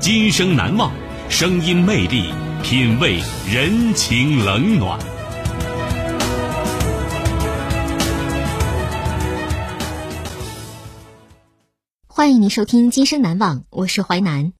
[0.00, 0.90] 今生难忘，
[1.28, 4.98] 声音魅力，品味人情冷暖。
[12.06, 14.54] 欢迎您收听《今生难忘》，我是淮南。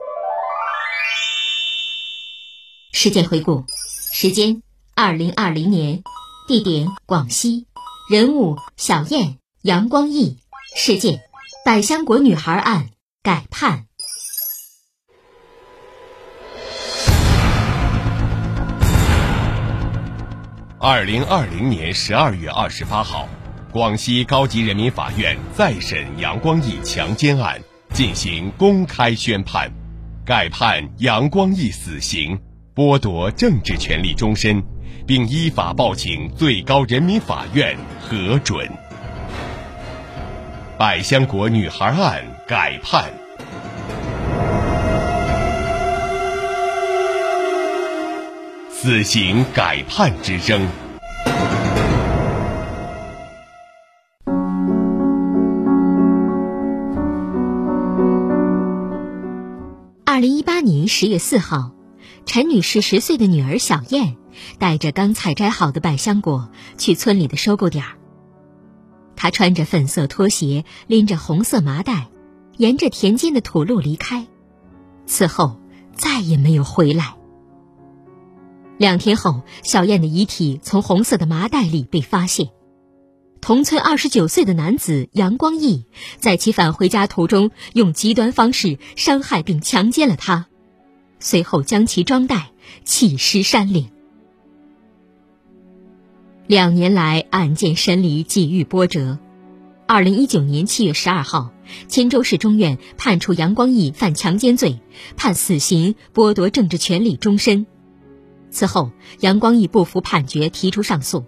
[2.92, 3.64] 事件回顾：
[4.12, 4.62] 时间
[4.94, 6.02] 二零二零年，
[6.48, 7.66] 地点广西，
[8.10, 10.36] 人物小燕、杨光义，
[10.76, 11.22] 事件
[11.64, 12.90] 百香果女孩案
[13.22, 13.86] 改判。
[20.82, 23.28] 二零二零年十二月二十八号。
[23.70, 29.70] 广西高级人民法院再审杨光义强奸案进行公开宣判，
[30.24, 32.40] 改判杨光义死刑，
[32.74, 34.62] 剥夺政治权利终身，
[35.06, 38.66] 并依法报请最高人民法院核准。
[40.78, 43.04] 百香果女孩案改判，
[48.82, 50.66] 死刑改判之争。
[60.06, 61.72] 二零一八年十月四号，
[62.24, 64.16] 陈女士十岁的女儿小燕
[64.58, 66.48] 带着刚采摘好的百香果
[66.78, 67.98] 去村里的收购点儿。
[69.14, 72.08] 她穿着粉色拖鞋，拎着红色麻袋，
[72.56, 74.26] 沿着田间的土路离开，
[75.04, 75.60] 此后
[75.94, 77.19] 再也没有回来。
[78.80, 82.48] 两天后，小燕的遗体从红色的麻袋里被发现。
[83.42, 85.84] 同村二十九岁的男子杨光义，
[86.18, 90.46] 在其返回家途中用极端方式伤害并强奸了她，
[91.18, 92.52] 随后将其装袋
[92.82, 93.90] 弃尸山岭。
[96.46, 99.18] 两年来，案件审理几遇波折。
[99.86, 101.50] 二零一九年七月十二号，
[101.86, 104.80] 钦州市中院判处杨光义犯强奸罪，
[105.18, 107.66] 判死刑，剥夺政治权利终身。
[108.50, 108.90] 此后，
[109.20, 111.24] 杨光义不服判决，提出上诉。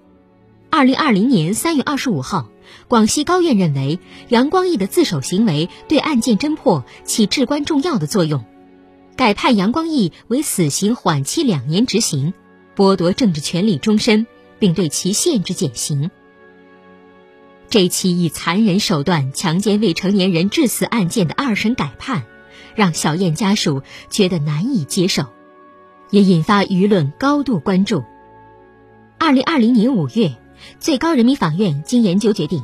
[0.71, 2.49] 二零二零年三月二十五号，
[2.89, 8.45] 广西高院认为杨光义的自首行为对案件侦破起至关重要的作用，
[9.15, 12.33] 改判杨光义为死刑缓期两年执行，
[12.75, 14.27] 剥夺政治权利终身，
[14.59, 16.11] 并对其限制减刑。
[17.69, 22.25] 这起以残忍手段强奸未成年人致死案件的二审改判，
[22.75, 25.27] 让小燕家属觉得难以接受，
[26.13, 28.05] 也引发舆论高度关注。
[29.19, 30.37] 二零二零年五月。
[30.79, 32.63] 最高人民法院经研究决定，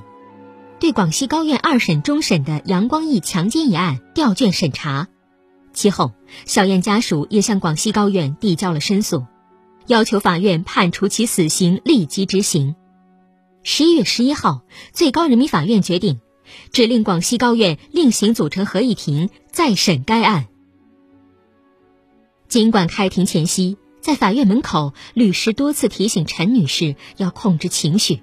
[0.79, 5.09] 对广西高院二审终审的杨光义强奸一案调卷审查。
[5.73, 6.13] 其后，
[6.45, 9.27] 小燕家属也向广西高院递交了申诉，
[9.89, 12.77] 要求法院判处其死刑立即执行。
[13.65, 16.21] 十一月十一号，最高人民法院决定，
[16.71, 20.47] 指令广西高院另行组成合议庭再审该案。
[22.49, 23.77] 尽管开庭前夕。
[24.01, 28.23] 在法院门口，律师多次提醒陈女士要控制情绪，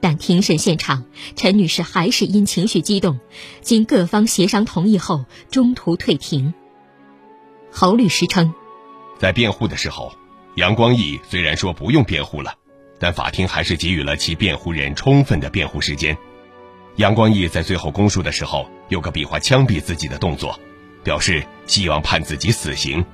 [0.00, 1.04] 但庭审现场，
[1.36, 3.20] 陈女士还是因情绪激动，
[3.60, 6.52] 经各方协商同意后，中途退庭。
[7.70, 8.52] 侯律师称，
[9.18, 10.12] 在辩护的时候，
[10.56, 12.54] 杨光义虽然说不用辩护了，
[12.98, 16.16] 但法庭还是给予了其辩护人充分的辩护时间。
[16.96, 20.58] 杨光义在最后供述的时候，有个比划枪毙自己的动作，
[21.04, 23.04] 表示希望判自己死刑。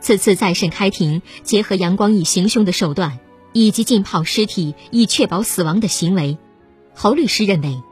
[0.00, 3.18] 此次再审开庭，结合杨光义行凶的手段
[3.52, 6.38] 以及浸泡尸体以确保死亡的行为，
[6.94, 7.82] 侯律师认为，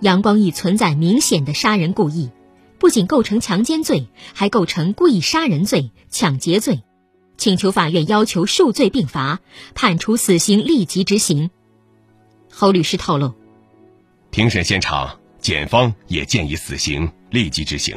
[0.00, 2.30] 杨光义存在明显的杀人故意，
[2.78, 6.82] 不仅构成强奸罪，还构成故意杀人罪、抢劫罪，
[7.36, 9.40] 请求法院要求数罪并罚，
[9.74, 11.50] 判处死刑立即执行。
[12.50, 13.34] 侯律师透露，
[14.30, 17.96] 庭审现场，检方也建议死刑立即执行。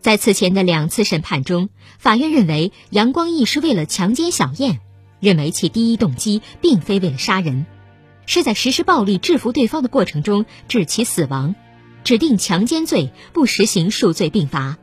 [0.00, 1.68] 在此前的两次审判中，
[1.98, 4.78] 法院认为杨光义是为了强奸小燕，
[5.20, 7.66] 认为其第一动机并非为了杀人，
[8.24, 11.56] 是在实施暴力制服对方的过程中致其死亡，
[12.04, 14.78] 指定强奸罪不实行数罪并罚。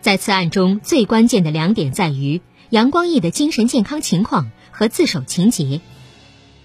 [0.00, 2.40] 在此案中最关键的两点在于
[2.70, 5.80] 杨光义的精神健康情况和自首情节。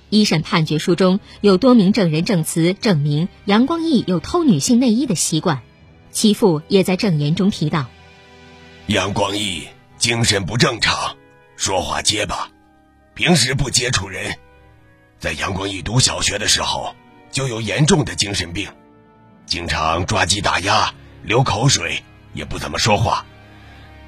[0.10, 5.62] 一审判决书中有多名证人证词证明杨光义有偷女性内衣的习惯。
[6.15, 7.88] 其父也在证言中提到，
[8.88, 9.67] 杨光义
[9.97, 11.17] 精神不正常，
[11.57, 12.47] 说话结巴，
[13.13, 14.33] 平时不接触人。
[15.19, 16.95] 在杨光义读小学的时候，
[17.31, 18.69] 就有严重的精神病，
[19.45, 22.01] 经常抓鸡打鸭、流口水，
[22.33, 23.25] 也不怎么说话，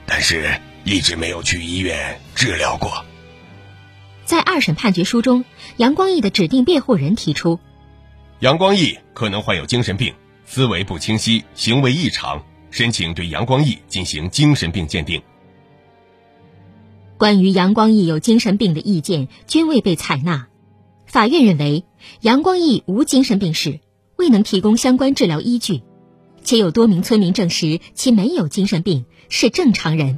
[0.05, 3.03] 但是一直没有去医院治疗过。
[4.23, 5.43] 在二审判决书中，
[5.75, 7.59] 杨光义的指定辩护人提出，
[8.39, 10.15] 杨光义可能患有精神病。
[10.49, 12.41] 思维不清晰，行为异常，
[12.71, 15.21] 申请对杨光义进行精神病鉴定。
[17.17, 20.47] 关于杨光义有精神病的意见均未被采纳，
[21.05, 21.83] 法院认为
[22.21, 23.81] 杨光义无精神病史，
[24.15, 25.81] 未能提供相关治疗依据，
[26.43, 30.17] 且有多名村民证实其没有精神病，是正常人。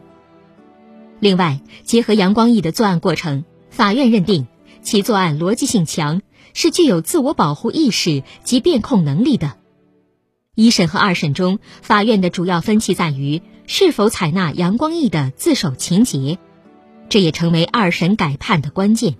[1.20, 4.48] 另外，结合杨光义的作案过程，法院认定
[4.84, 6.22] 其作案逻辑性强，
[6.54, 9.58] 是具有自我保护意识及辩控能力的。
[10.60, 16.38] 一审和二审中，法院的主要分歧在于是否采纳杨光义的自首情节，
[17.08, 19.16] 这也成为二审改判的关键。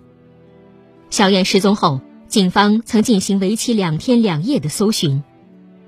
[1.10, 5.24] 小燕失踪后，警方曾进行为期两天两夜的搜寻。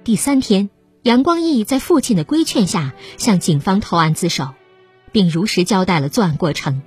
[0.05, 0.69] 第三天，
[1.03, 4.53] 杨光义在父亲的规劝下向警方投案自首，
[5.11, 6.81] 并如实交代了作案过程。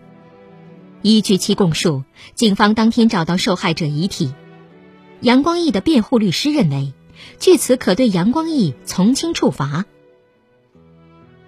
[1.03, 2.03] 依据其供述，
[2.35, 4.33] 警方当天找到受害者遗体。
[5.21, 6.95] 杨光义的辩护律师认为。
[7.39, 9.85] 据此可对杨光义从轻处罚。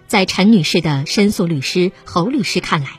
[0.07, 2.91] 在陈女士的申诉律师侯律师看来，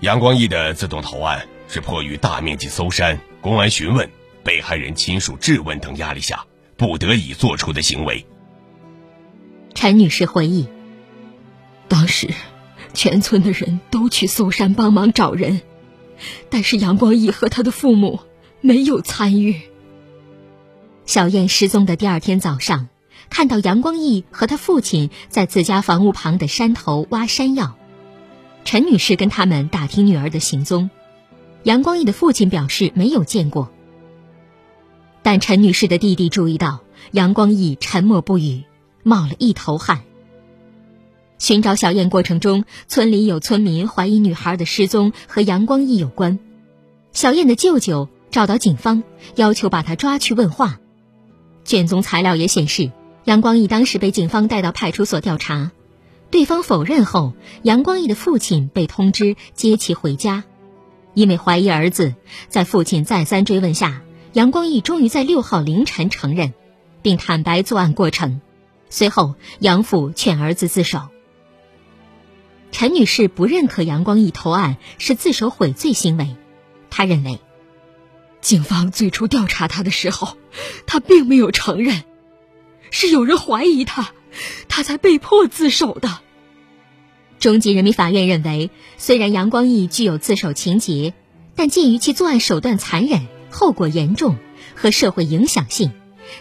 [0.00, 4.08] 杨光义的自动投案是迫于大面积搜山、公安询问、
[4.42, 6.44] 被害人亲属质问等压力下
[6.76, 8.24] 不得已做出的行为。
[9.74, 10.68] 陈女士回忆，
[11.88, 12.28] 当时
[12.92, 15.62] 全村的人都去搜山帮忙找人，
[16.48, 18.20] 但是杨光义和他的父母
[18.60, 19.60] 没有参与。
[21.06, 22.88] 小燕失踪的第二天早上，
[23.28, 27.76] 看到杨光义和他父亲在自家房屋旁的山头挖山药。
[28.64, 30.88] 陈女士跟他们打听女儿的行踪，
[31.62, 33.70] 杨光义的父亲表示没有见过。
[35.22, 36.80] 但陈女士的弟弟注意到
[37.12, 38.64] 杨光义沉默不语，
[39.02, 40.02] 冒了一头汗。
[41.38, 46.38] 寻找小燕过程中，村里有村民怀疑女孩的失踪和杨光义有关，
[47.12, 49.02] 小燕的舅舅找到警方，
[49.34, 50.78] 要求把他抓去问话。
[51.64, 52.92] 卷宗材料也显示，
[53.24, 55.72] 杨光义当时被警方带到派出所调查，
[56.30, 57.32] 对方否认后，
[57.62, 60.44] 杨光义的父亲被通知接其回家。
[61.14, 62.14] 因为怀疑儿子，
[62.48, 64.02] 在父亲再三追问下，
[64.32, 66.52] 杨光义终于在六号凌晨承认，
[67.02, 68.40] 并坦白作案过程。
[68.90, 71.02] 随后，杨父劝儿子自首。
[72.72, 76.36] 陈女士不认可杨光义投案是自首悔罪行为，
[76.90, 77.38] 她认为。
[78.40, 80.36] 警方最初调查他的时候，
[80.86, 82.04] 他并没有承认，
[82.90, 84.12] 是有人怀疑他，
[84.68, 86.20] 他才被迫自首的。
[87.38, 91.14] 中级人民法院认为，虽然杨光义具有自首情节，
[91.54, 94.36] 但鉴于其作案手段残忍、后果严重
[94.74, 95.92] 和社会影响性，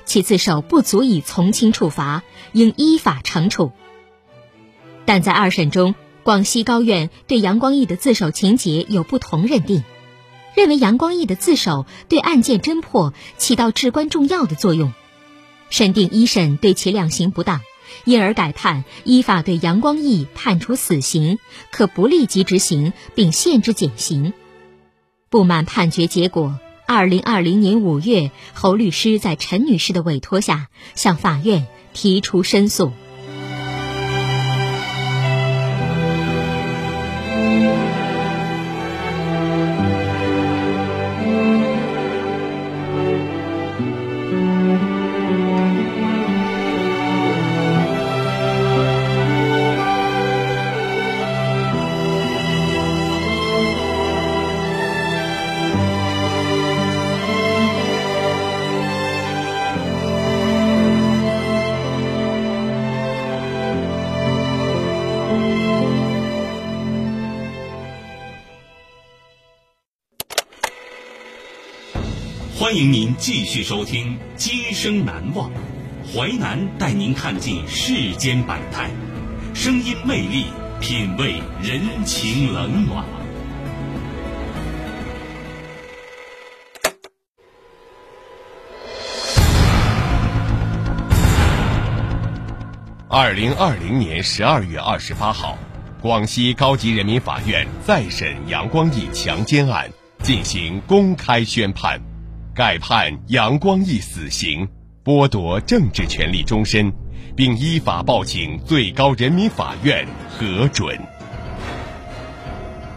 [0.05, 2.23] 其自首不足以从轻处罚，
[2.53, 3.71] 应依法惩处。
[5.05, 9.83] 但在二审中，广西高院对杨光义的自首情节有不同认定。
[10.55, 14.93] 认为杨光义的自首对案件侦破起到至关重要的作用，
[15.69, 17.61] 审定一审对其量刑不当，
[18.05, 21.39] 因而改判依法对杨光义判处死刑，
[21.71, 24.33] 可不立即执行，并限制减刑。
[25.29, 32.91] 不满判决结果，二零二零年五月，侯律师在陈女士的委托下向法院提出申诉。
[72.73, 75.47] 欢迎您继续收听《今生难忘》，
[76.11, 78.89] 淮南带您看尽世间百态，
[79.53, 80.47] 声音魅力，
[80.81, 83.05] 品味人情冷暖。
[93.07, 95.59] 二零二零年十二月二十八号，
[96.01, 99.87] 广西高级人民法院再审杨光义强奸案
[100.23, 102.01] 进行公开宣判，
[102.55, 104.67] 改判杨光义死刑。
[105.03, 106.93] 剥夺政治权利终身，
[107.35, 110.97] 并依法报请最高人民法院核准。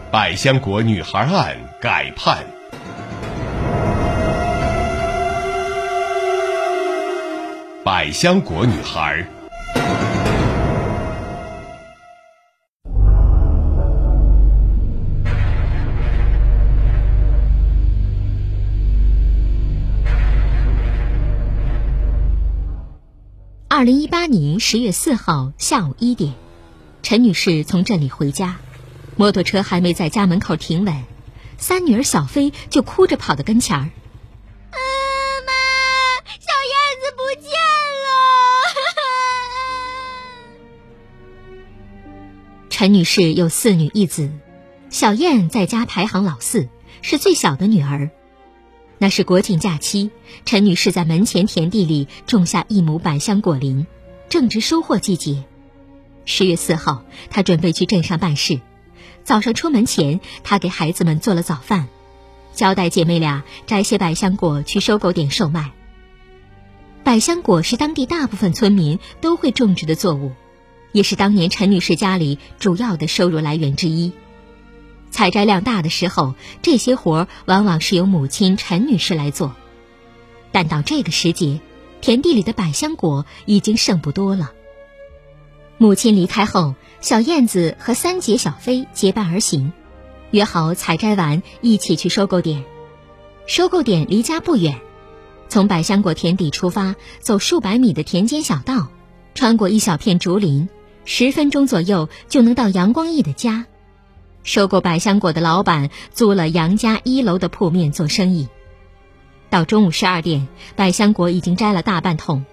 [0.09, 2.45] 百香果女孩案改判。
[7.83, 9.25] 百香果女孩。
[23.77, 26.33] 二零一八年十月四号下午一点，
[27.03, 28.57] 陈女士从镇里回家，
[29.15, 31.03] 摩托车还没在家门口停稳，
[31.59, 33.83] 三女儿小飞就哭着跑到跟前儿
[35.45, 35.53] ：“妈，
[36.39, 37.51] 小燕子不见
[38.01, 38.17] 了。
[42.71, 44.31] ”陈女士有四女一子，
[44.89, 46.67] 小燕在家排行老四，
[47.03, 48.09] 是最小的女儿。
[48.99, 50.09] 那是国庆假期，
[50.43, 53.85] 陈女士在门前田地里种下一亩百香果林，
[54.27, 55.43] 正值收获季节。
[56.25, 58.59] 十月四号，她准备去镇上办事。
[59.23, 61.87] 早上出门前，她给孩子们做了早饭，
[62.53, 65.71] 交代姐妹俩摘些百香果去收购点售卖。
[67.03, 70.31] 百香果是当地大部分村民都会种植的作物，
[70.91, 74.11] 也是当年陈女士家里主要的收入来源之一。
[75.09, 79.55] 采摘量大的时候，这些活儿往往是由母亲陈女士来做。
[80.51, 81.59] 但到这个时节，
[82.01, 84.51] 田地里的百香果已经剩不多了。
[85.77, 89.71] 母亲离开后，小燕子和三姐小飞结伴而行，
[90.31, 92.63] 约好采摘完一起去收购点。
[93.45, 94.79] 收购点离家不远，
[95.49, 98.87] 从百香果田底出发，走数百米的田间小道，
[99.35, 100.67] 穿过一小片竹林，
[101.05, 103.65] 十分钟左右就能到杨光义的家。
[104.47, 108.47] 收购百香果的老板租了杨家一楼的铺面做生意。
[109.49, 112.45] 到中午十二点，百香果已经摘了大半桶，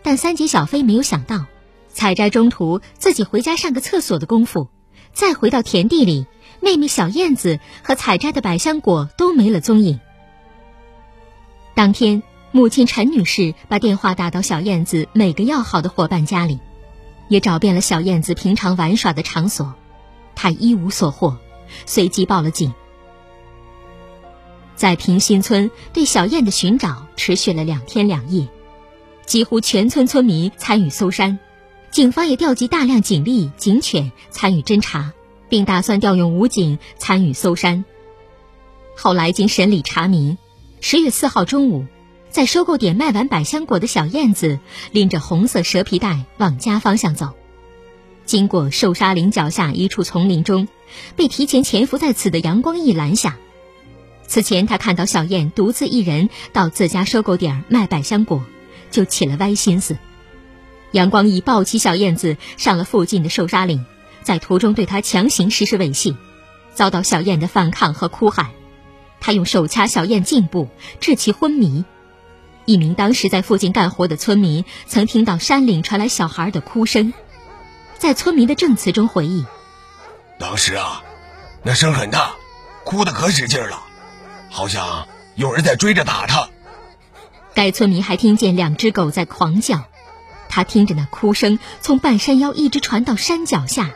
[0.00, 1.46] 但三姐小飞没有想到，
[1.88, 4.68] 采摘中途自己回家上个厕所的功夫，
[5.12, 6.26] 再回到田地里，
[6.60, 9.98] 妹妹小燕子和采摘的百香果都没了踪影。
[11.74, 16.60] 当天，母亲陈女士把电话打到小燕子每个要好的伙伴家里，
[17.26, 19.74] 也找遍了小燕子平常玩耍的场所。
[20.34, 21.36] 他一无所获，
[21.86, 22.72] 随即报了警。
[24.76, 28.48] 在平新村，对小燕的寻找持续了两天两夜，
[29.26, 31.38] 几乎全村村民参与搜山，
[31.90, 35.12] 警方也调集大量警力、警犬参与侦查，
[35.50, 37.84] 并打算调用武警参与搜山。
[38.96, 40.38] 后来经审理查明，
[40.80, 41.84] 十月四号中午，
[42.30, 44.58] 在收购点卖完百香果的小燕子，
[44.92, 47.34] 拎着红色蛇皮袋往家方向走。
[48.24, 50.68] 经过寿沙岭脚下一处丛林中，
[51.16, 53.36] 被提前潜伏在此的杨光义拦下。
[54.26, 58.44] 此前他看到小燕独自一人到自家收购点卖百香果，
[58.90, 59.96] 就起了歪心思。
[60.92, 63.84] 杨光义抱起小燕子上了附近的寿沙岭，
[64.22, 66.14] 在途中对她强行实施猥亵，
[66.74, 68.50] 遭到小燕的反抗和哭喊。
[69.20, 70.68] 他用手掐小燕颈部，
[71.00, 71.84] 致其昏迷。
[72.64, 77.12] 一名当时在附近干活的村民曾听到山岭传来小孩的哭声。
[78.00, 79.44] 在村民的证词中回忆，
[80.38, 81.02] 当时啊，
[81.62, 82.32] 那声很大，
[82.82, 83.82] 哭得可使劲了，
[84.48, 86.48] 好像有人在追着打他。
[87.52, 89.84] 该村民还听见两只狗在狂叫，
[90.48, 93.90] 他听着那哭声从半山腰一直传到山脚下，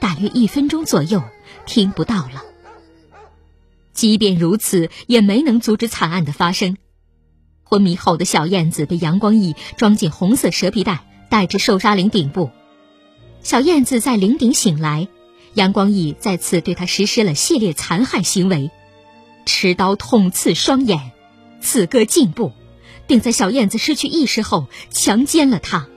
[0.00, 1.22] 大约一分钟左右，
[1.64, 2.42] 听不到了。
[3.92, 6.76] 即便如此，也没能阻止惨案的发生。
[7.62, 12.50] 昏迷后的小燕子被杨光义装进红色蛇皮袋，带至寿沙岭顶部。
[13.48, 15.08] 小燕子在林顶醒来，
[15.54, 18.70] 杨光义再次对她实施了系列残害行为，
[19.46, 21.12] 持刀捅刺双眼，
[21.58, 22.52] 刺割颈部，
[23.06, 25.88] 并在小燕子失去意识后强奸了她。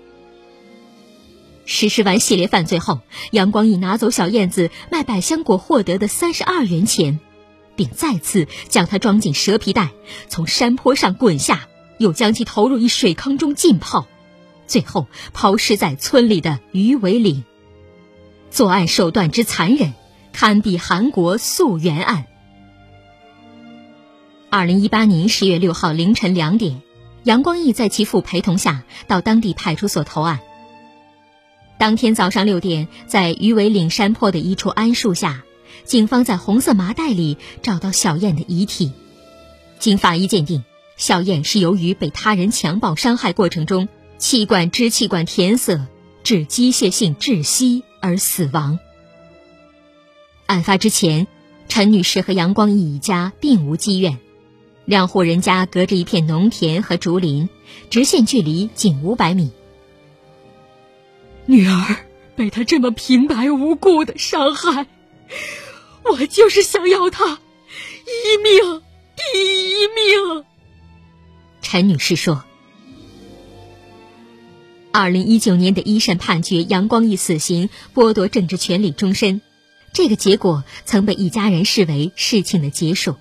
[1.65, 7.19] 实施完系列犯罪后，杨光义拿走小燕子卖百香果获得的三十二元钱，
[7.75, 9.89] 并再次将她装进蛇皮袋，
[10.29, 11.67] 从山坡上滚下，
[11.97, 14.07] 又将其投入一水坑中浸泡。
[14.71, 17.43] 最后抛尸在村里的鱼尾岭。
[18.49, 19.91] 作案手段之残忍，
[20.31, 22.25] 堪比韩国溯源案。
[24.49, 26.81] 二零一八年十月六号凌晨两点，
[27.23, 30.39] 杨光义在其父陪同下到当地派出所投案。
[31.77, 35.43] 当天早上六点，在鱼尾岭山坡的一处桉树下，
[35.83, 38.93] 警方在红色麻袋里找到小燕的遗体。
[39.79, 40.63] 经法医鉴定，
[40.95, 43.89] 小燕是由于被他人强暴伤害过程中
[44.21, 45.87] 气管支气管填塞
[46.23, 48.77] 致机械性窒息而死亡。
[50.45, 51.25] 案发之前，
[51.67, 54.19] 陈女士和杨光义一家并无积怨。
[54.85, 57.49] 两户人家隔着一片农田和竹林，
[57.89, 59.51] 直线距离仅五百米。
[61.47, 61.95] 女儿
[62.35, 64.85] 被他这么平白无故的伤害，
[66.03, 67.25] 我就是想要他
[68.05, 68.83] 一命
[69.15, 70.45] 抵一命。
[71.63, 72.43] 陈女士说
[74.93, 79.41] ：“二零一九年的一审判决杨光义死刑，剥夺政治权利终身，
[79.93, 83.15] 这个结果曾被一家人视为事情的结束。”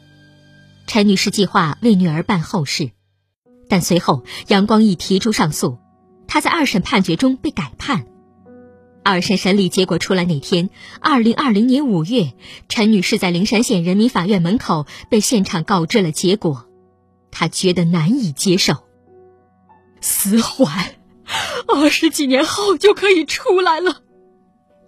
[0.86, 2.90] 陈女士计划为女儿办后事，
[3.68, 5.78] 但随后杨光义提出上诉，
[6.26, 8.06] 他在二审判决中被改判。
[9.02, 10.68] 二审审理结果出来那天，
[11.00, 12.32] 二零二零年五月，
[12.68, 16.66] 陈女士在灵山县人民法院门口被现场告知了结果，
[17.30, 18.74] 她觉得难以接受。
[20.00, 20.96] 死缓，
[21.66, 24.02] 二十几年后就可以出来了。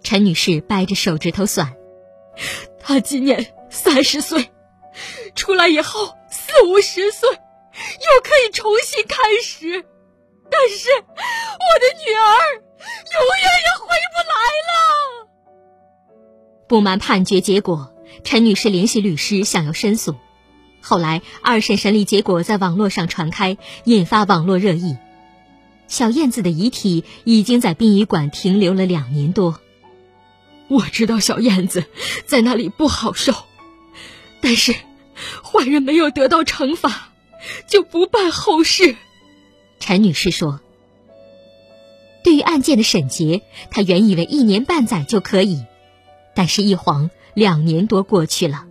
[0.03, 1.75] 陈女士掰着手指头算，
[2.79, 4.51] 她今年三十岁。
[5.33, 9.85] 出来以后四五十岁，又可以重新开始，
[10.51, 14.33] 但是我的女儿永远也回不来
[14.69, 15.27] 了。
[16.67, 20.15] 不满判决结果，陈女士联系律师想要申诉。
[20.79, 24.97] 后来二审审理结果在网络上传开，引发网络热议。
[25.93, 29.59] 小燕子的遗体已经在殡仪馆停留了两年多。
[30.67, 31.85] 我知道小燕子
[32.25, 33.31] 在那里不好受。
[34.41, 34.73] 但是，
[35.43, 37.11] 坏人没有得到惩罚，
[37.67, 38.95] 就不办后事。
[39.79, 40.61] 陈女士说
[42.25, 45.63] ：“对于案件的审结，她原以为一年半载就可以，
[46.33, 48.65] 但是，一晃两年多过去了。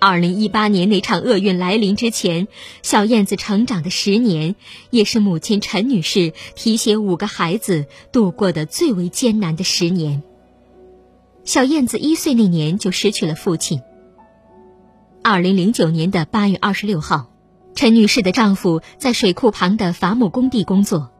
[0.00, 2.46] 二零一八年那场厄运来临之前，
[2.82, 4.54] 小燕子成长的十年，
[4.90, 10.22] 也是母亲陈女士提携五个孩子度过的最为艰难的十年。”
[11.44, 13.80] 小燕子一岁那年就失去了父亲。
[15.24, 17.32] 二零零九年的八月二十六号，
[17.74, 21.10] 陈女士的丈夫在水库旁的伐木工地工作，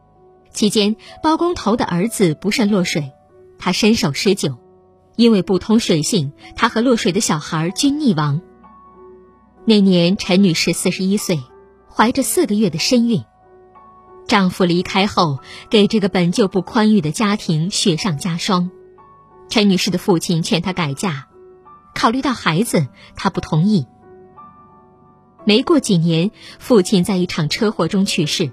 [0.53, 3.11] 期间包工头的儿子不慎落水，
[3.59, 4.57] 他身受施救，
[5.17, 8.41] 因为不通水性，他和落水的小孩均溺亡。
[9.68, 11.42] 那年陈女士四十一岁，
[11.94, 13.22] 怀着四个月的身孕，
[14.26, 18.70] 丈夫离开后，给这个本就不宽裕的家庭雪上加霜。
[19.50, 21.26] 陈女士的父亲劝她改嫁，
[21.94, 23.87] 考虑到孩子，她不同意。
[25.44, 28.50] 没过几年，父亲在一场车祸中去世，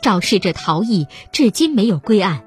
[0.00, 2.46] 肇事者逃逸，至今没有归案。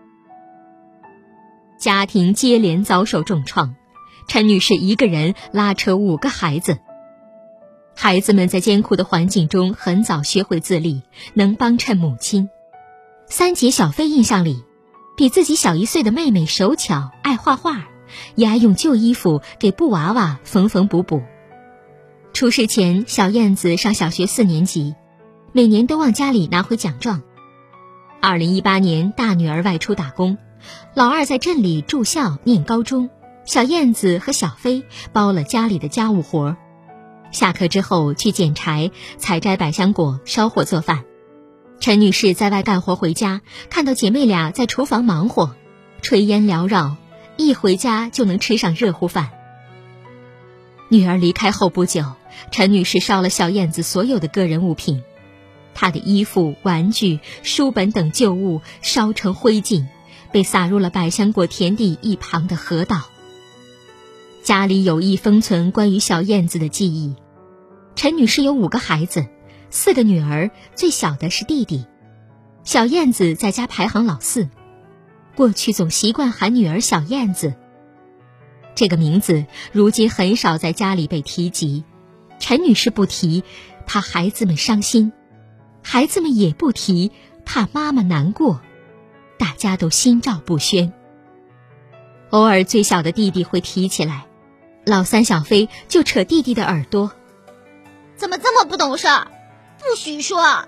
[1.79, 3.75] 家庭接连遭受重创，
[4.27, 6.79] 陈女士一个人拉扯五个孩子。
[8.01, 11.01] 孩子们在艰苦的环境中很早学会自立，
[11.33, 12.49] 能帮衬母亲。
[13.27, 14.63] 三姐小飞印象里。
[15.17, 17.89] 比自己小一岁的妹妹手巧，爱画画，
[18.35, 21.21] 也爱用旧衣服给布娃娃缝缝补补。
[22.31, 24.95] 出事前，小燕子上小学四年级，
[25.51, 27.21] 每年都往家里拿回奖状。
[28.21, 30.37] 二零一八年，大女儿外出打工，
[30.93, 33.09] 老二在镇里住校念高中，
[33.43, 36.55] 小燕子和小飞包了家里的家务活。
[37.31, 41.03] 下课之后去捡柴、采摘百香果、烧火做饭。
[41.79, 45.55] 陈女士在外干活回家，看到姐妹俩在厨房忙活，
[46.01, 46.97] 炊烟缭绕，
[47.37, 49.29] 一回家就能吃上热乎饭。
[50.89, 52.03] 女儿离开后不久，
[52.51, 55.03] 陈女士烧了小燕子所有的个人物品，
[55.73, 59.85] 她的衣服、玩具、书本等旧物烧成灰烬，
[60.31, 63.08] 被撒入了百香果田地一旁的河道。
[64.43, 67.15] 家里有意封存关于小燕子的记忆。
[67.95, 69.27] 陈女士有五个孩子。
[69.71, 71.85] 四个女儿，最小的是弟弟，
[72.63, 74.49] 小燕子在家排行老四。
[75.35, 77.53] 过去总习惯喊女儿小燕子。
[78.73, 81.83] 这个名字如今很少在家里被提及。
[82.39, 83.43] 陈女士不提，
[83.85, 85.11] 怕孩子们伤心；
[85.83, 87.11] 孩子们也不提，
[87.45, 88.61] 怕妈妈难过。
[89.37, 90.91] 大家都心照不宣。
[92.31, 94.25] 偶尔最小的弟弟会提起来，
[94.89, 97.11] 老三小飞就扯弟弟的耳朵
[98.17, 99.27] ：“怎么这么不懂事儿？”
[99.77, 100.67] 不许说。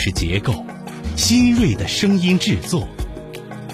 [0.00, 0.64] 事结构，
[1.14, 2.88] 新锐的声音制作，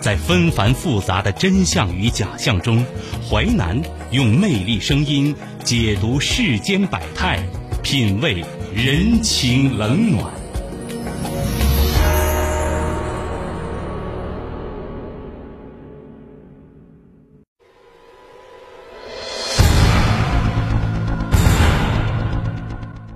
[0.01, 2.85] 在纷繁复杂的真相与假象中，
[3.31, 7.39] 淮南用魅力声音解读世间百态，
[7.81, 10.35] 品味人情冷暖。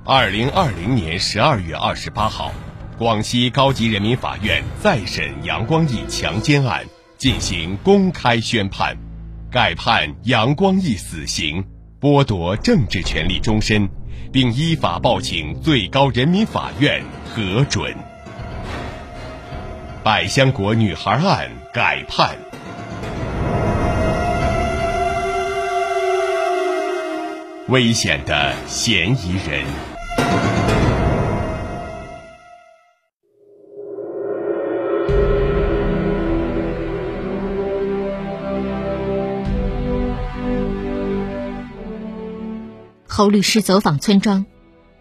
[0.05, 2.53] 二零二零年十二月二十八号，
[3.01, 6.85] 广西高级人民法院再审杨光义强奸案
[7.17, 8.95] 进行公开宣判，
[9.51, 11.65] 改判杨光义死刑，
[11.99, 13.89] 剥夺政治权利终身，
[14.31, 17.97] 并依法报请最高人民法院核准。
[20.05, 22.37] 百香果女孩案改判，
[27.69, 29.90] 危险的嫌疑人。
[43.21, 44.47] 侯律师走访村庄，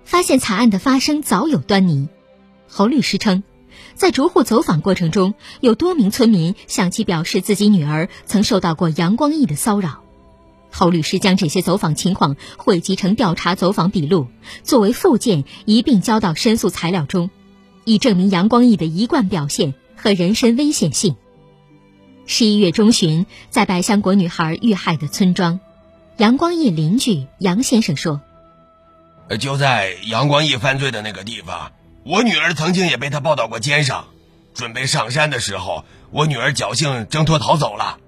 [0.04, 2.10] 发现惨案的发生早有端倪。
[2.68, 3.44] 侯律师称，
[3.96, 10.04] 在逐户走访过程中，有多名村民向其表示自己女儿曾受到过杨光义的骚扰。
[10.70, 14.28] 侯律师将这些走访情况汇集成调查走访笔录，
[14.64, 17.30] 作为附件一并交到申诉材料中，
[17.86, 21.16] 以证明杨光义的一贯表现和人身危险性。
[22.26, 25.62] 十一月中旬，在百香果女孩遇害的村庄。
[26.20, 28.20] 杨光义邻居杨先生说
[29.40, 31.72] ：“就在杨光义犯罪的那个地方，
[32.04, 34.10] 我女儿曾经也被他抱到过肩上。
[34.54, 38.00] 准备上山的时候，我女儿侥幸挣脱逃走了。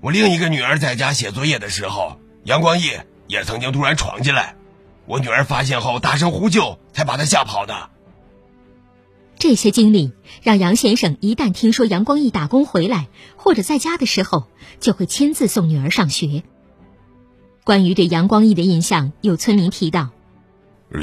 [0.00, 2.92] 我另一个女儿在家写作业的时候，杨光义
[3.26, 4.56] 也曾经突然闯进来。
[5.04, 7.90] 我女儿发现后大声呼救，才把他吓跑的。”
[9.38, 14.48] 这些经历让杨先生一旦听说杨光义打工回来或者在家的时候，
[14.80, 16.42] 就会亲自送女儿上学。
[17.64, 20.10] 关于对杨光义的印象，有村民提到：“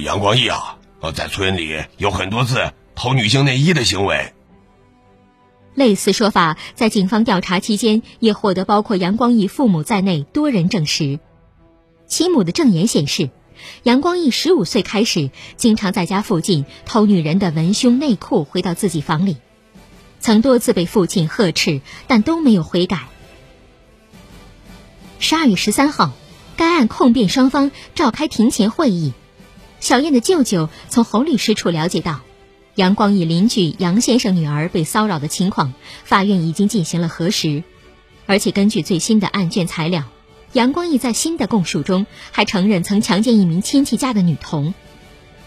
[0.06, 0.78] 杨光义啊，
[1.16, 4.32] 在村里有很多次偷女性内衣的行为。”
[5.74, 11.20] 类似说法在警方调查期间也获得包括杨光义父母在内多人证实。
[12.06, 13.32] 其母的证言显示，
[13.82, 19.38] 杨光义十五岁开始经常在家附近偷女人的文胸内裤回到自己房里，
[20.20, 23.08] 曾多次被父亲呵斥，但都没有悔改。
[25.18, 26.12] 十二月十三号。
[26.62, 29.14] 该案控辩双方召开庭前会议，
[29.80, 32.22] 小燕的舅舅从侯律师处了解到，
[32.76, 37.64] 杨光义邻居杨先生女儿被骚扰的情况，法院已经进行了核实，
[38.28, 40.04] 而且根据最新的案卷材料，
[40.54, 44.76] 杨光义在新的供述中还承认曾强奸一名亲戚家的女童，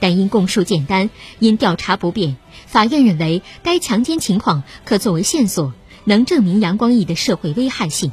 [0.00, 8.11] 但因供述简单，因调查不便，法院认为该强奸情况可作为线索，能证明杨光义的社会危害性。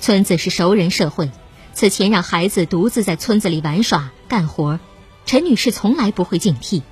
[0.00, 1.30] 村子是熟人社会，
[1.72, 4.78] 此前让孩子独自在村子里玩耍干活，
[5.26, 6.82] 陈女士从来不会警惕。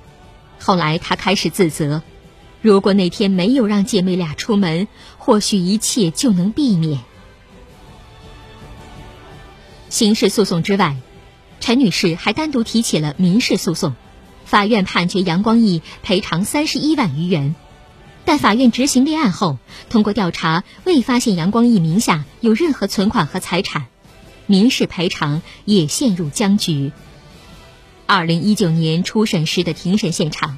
[0.59, 2.01] 后来她开始自责，
[2.61, 6.99] 如果那天没有让姐妹俩出门，或许一切就能避免。
[9.89, 10.97] 刑事诉讼之外，
[11.61, 13.95] 陈女士还单独提起了民事诉讼，
[14.45, 17.55] 法院判决杨光义赔偿三十一万余元。
[18.27, 19.57] 但法院执行立案后，
[19.89, 23.85] 通过调查未发现杨光义名下有任何存款和财产，
[24.47, 26.91] 民事赔偿也陷入僵局。
[28.05, 30.57] 二零一九年初审时的庭审现场，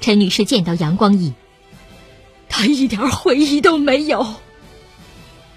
[0.00, 1.34] 陈女士见到杨光义，
[2.48, 4.26] 他一点悔意都没有。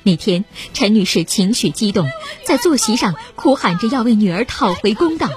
[0.04, 2.10] 那天，陈女士情绪激动，
[2.45, 5.30] 在坐席上哭喊着要为女儿讨回公道，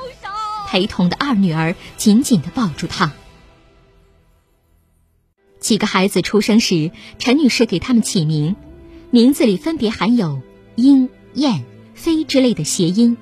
[0.66, 3.12] 陪同的二女儿紧紧地抱住她。
[5.66, 8.54] 几个孩子出生时，陈女士给他们起名，
[9.10, 10.40] 名字里分别含有
[10.76, 13.16] “鹰”“燕”“飞”之类的谐音，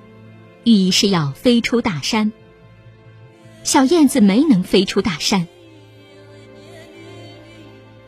[0.64, 2.34] 寓意是要飞出大山。
[3.62, 5.48] 小燕子没能飞出大山。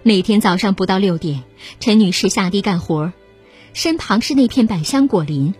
[0.02, 1.42] 每天早上不到六点，
[1.80, 3.14] 陈女士下地干活，
[3.72, 5.54] 身旁是那片百香果林，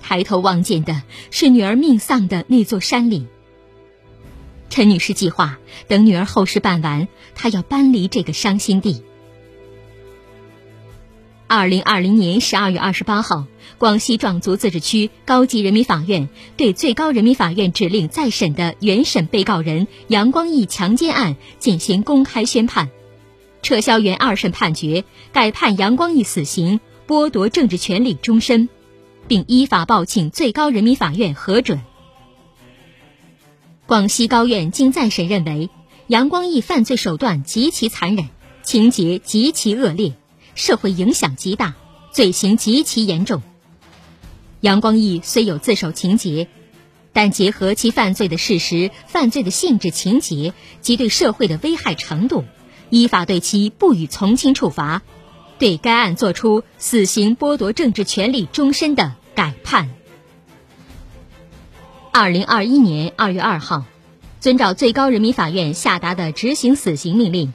[0.00, 3.28] 抬头望见的是女儿命丧的那座山岭。
[4.70, 9.02] 陈女士计划等女儿后事办完，她要搬离这个伤心地。
[11.46, 13.46] 二零二零年十二月二十八号，
[13.78, 16.28] 广西壮族自治区高级人民法院
[16.58, 22.90] 对最高人民法院指令再审的原审被告人杨光义强奸案进行公开宣判，
[23.62, 28.68] 撤销原二审判决，改判杨光义死刑，剥夺政治权利终身，
[29.26, 31.80] 并依法报请最高人民法院核准。
[33.88, 35.70] 广西高院经再审认为，
[36.08, 38.28] 杨光义犯罪手段极其残忍，
[38.62, 40.12] 情节极其恶劣，
[40.54, 41.74] 社会影响极大，
[42.12, 43.40] 罪行极其严重。
[44.60, 46.48] 杨光义虽有自首情节，
[47.14, 52.44] 但结合其犯罪的事实、犯罪的性质、情节及对社会的危害程度，
[52.90, 55.00] 依法对其不予从轻处罚，
[55.58, 59.88] 对该案作出死刑剥夺政治权利终身的改判。
[62.12, 63.84] 二零二一年二月二号，
[64.40, 67.52] 遵照最高人民法院下达的执行死刑命令，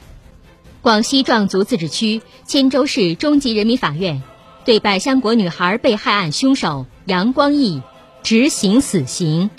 [0.81, 4.21] 广西壮族自治区钦州市中级人民法院
[4.65, 7.81] 对百香果女孩被害案凶手杨光义
[8.23, 9.49] 执行死刑。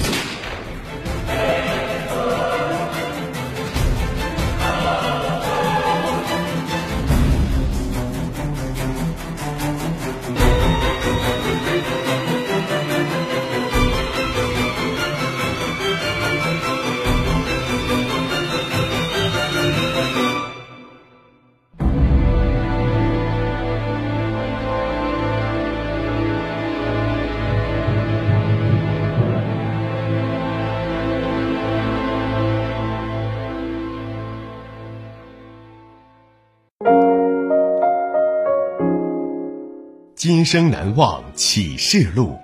[40.27, 42.39] 今生难忘启示录。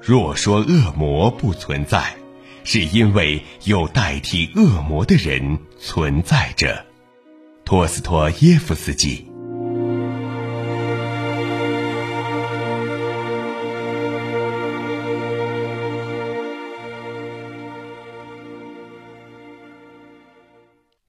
[0.00, 2.16] 若说恶魔不存在，
[2.64, 6.84] 是因为有代替恶魔的人存在着。
[7.64, 9.24] 托斯托耶夫斯基。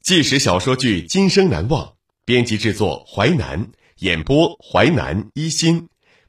[0.03, 1.83] 纪实小说剧《今生难忘》，
[2.23, 5.87] 编辑制作淮南，演播淮南一心。